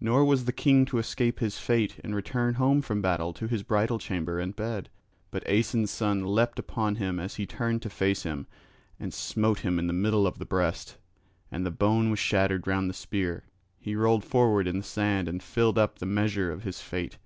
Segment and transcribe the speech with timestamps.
[0.00, 3.62] Nor was the king to escape his fate and return home from battle to his
[3.62, 4.88] bridal chamber and bed.
[5.30, 8.48] But Aeson's son leapt upon him as he turned to face him,
[8.98, 10.96] and smote him in the middle of the breast,
[11.52, 13.44] and the bone was shattered round the spear;
[13.78, 17.18] he rolled forward in the sand and filled up the measure of his fate.